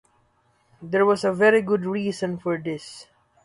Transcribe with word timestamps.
There 0.81 1.05
was 1.05 1.23
a 1.23 1.31
very 1.31 1.61
good 1.61 1.85
reason 1.85 2.39
for 2.39 2.57
this. 2.57 3.05